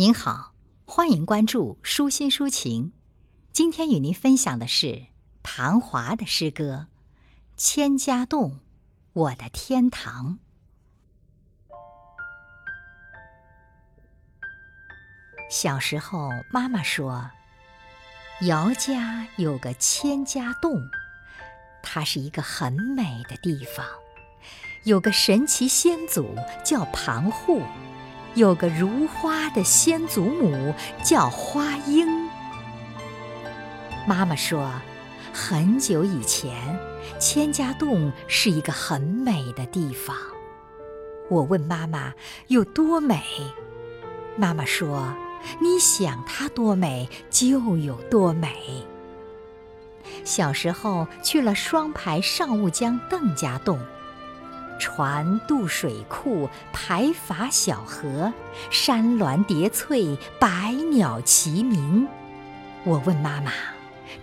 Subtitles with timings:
[0.00, 0.54] 您好，
[0.86, 2.94] 欢迎关注舒心抒情。
[3.52, 5.08] 今天与您分享的是
[5.42, 6.86] 庞华的诗歌
[7.58, 8.60] 《千家洞，
[9.12, 10.38] 我的天堂》。
[15.50, 17.30] 小时候，妈妈说，
[18.40, 20.80] 姚家有个千家洞，
[21.82, 23.84] 它是一个很美的地方，
[24.84, 27.60] 有个神奇先祖叫庞户。
[28.34, 30.72] 有个如花的先祖母
[31.02, 32.06] 叫花英。
[34.06, 34.70] 妈妈说，
[35.32, 36.78] 很久以前，
[37.18, 40.16] 千家洞是一个很美的地方。
[41.28, 42.12] 我问妈妈
[42.48, 43.22] 有多美，
[44.36, 45.14] 妈妈说，
[45.60, 48.86] 你想它多美就有多美。
[50.24, 53.78] 小时候去了双排上雾江邓家洞。
[54.80, 58.32] 船渡水库，排筏小河，
[58.70, 62.08] 山峦叠翠，百鸟齐鸣。
[62.84, 63.52] 我问妈妈：“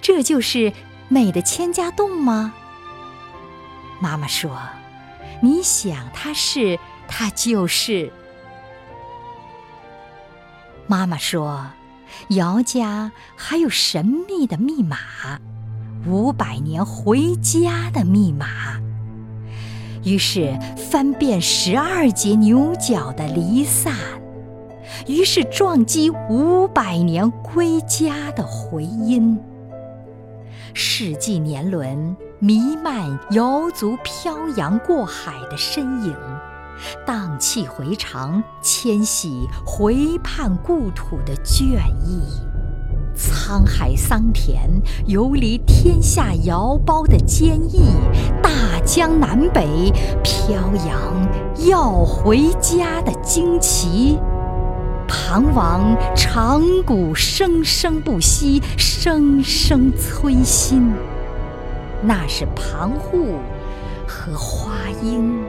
[0.02, 0.74] 这就是
[1.08, 2.56] 美的千家洞吗？”
[4.02, 4.60] 妈妈说
[5.42, 8.12] ：“你想它是，它就是。”
[10.88, 11.68] 妈妈说
[12.30, 14.98] ：“姚家还有神秘的密码，
[16.08, 18.82] 五百年回家的密码。”
[20.08, 23.94] 于是翻遍十二节牛角的离散，
[25.06, 29.38] 于是撞击五百年归家的回音。
[30.74, 36.16] 世纪年轮弥漫瑶族漂洋过海的身影，
[37.06, 42.47] 荡气回肠，迁徙回盼故土的倦意。
[43.48, 44.70] 沧海桑田，
[45.06, 47.94] 游离天下瑶胞的坚毅。
[48.44, 49.90] 大江南北，
[50.22, 54.20] 飘扬要回家的惊奇。
[55.08, 60.92] 庞王长鼓生生不息，声声催心。
[62.02, 63.36] 那是庞户
[64.06, 65.40] 和花英。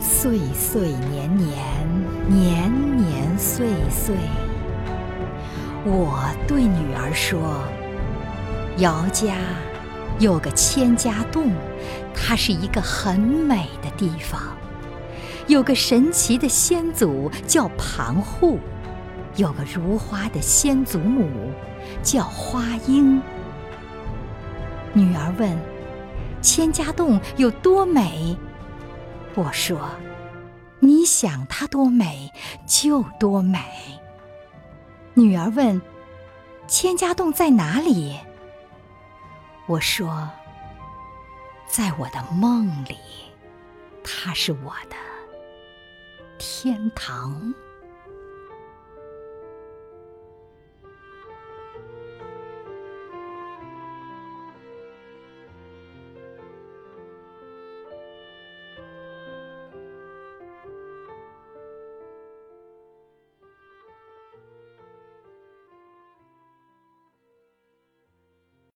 [0.00, 1.56] 岁岁年年，
[2.28, 4.14] 年年岁岁。
[5.84, 7.64] 我对女儿说
[8.78, 9.34] ：“姚家
[10.20, 11.50] 有个千家洞，
[12.14, 14.40] 它是一个很美的地方。
[15.48, 18.58] 有个神奇的先祖叫庞户，
[19.36, 21.28] 有个如花的先祖母
[22.02, 23.20] 叫花英。”
[24.94, 25.58] 女儿问
[26.40, 28.36] ：“千家洞有多美？”
[29.38, 29.88] 我说
[30.80, 32.32] ：“你想它多美
[32.66, 33.60] 就多美。”
[35.14, 35.80] 女儿问
[36.66, 38.18] ：“千家洞在哪里？”
[39.66, 40.28] 我说
[41.70, 42.96] ：“在我的梦里，
[44.02, 44.96] 它是我的
[46.36, 47.54] 天堂。”